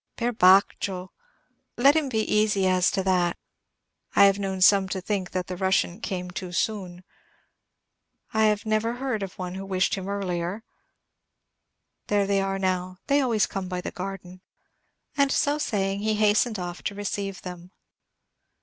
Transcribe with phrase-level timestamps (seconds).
[0.17, 1.11] "Per Baccho!
[1.77, 3.37] Let him be easy as to that.
[4.15, 7.03] I have known some to think that the Russian came too soon.
[8.33, 10.63] I never heard of one who wished him earlier!
[12.07, 14.41] There they are now: they always come by the garden."
[15.17, 17.69] And so saying, he hastened off to receive them.